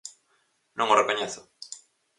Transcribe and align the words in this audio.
Non 0.77 0.91
o 0.93 0.95
recoñezo. 0.99 1.41